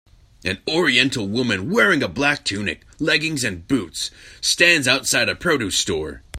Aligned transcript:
An 0.43 0.59
oriental 0.67 1.27
woman 1.27 1.69
wearing 1.69 2.01
a 2.01 2.07
black 2.07 2.43
tunic, 2.43 2.81
leggings 2.97 3.43
and 3.43 3.67
boots, 3.67 4.09
stands 4.41 4.87
outside 4.87 5.29
a 5.29 5.35
produce 5.35 5.77
store. 5.77 6.23